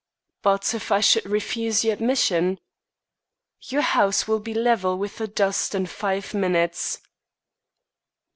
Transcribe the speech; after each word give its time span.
"But 0.41 0.73
if 0.73 0.91
I 0.91 0.99
should 0.99 1.27
refuse 1.27 1.85
you 1.85 1.91
admission?" 1.91 2.59
"Your 3.65 3.83
house 3.83 4.27
will 4.27 4.39
be 4.39 4.51
level 4.55 4.97
with 4.97 5.19
the 5.19 5.27
dust 5.27 5.75
in 5.75 5.85
five 5.85 6.33
minutes." 6.33 6.99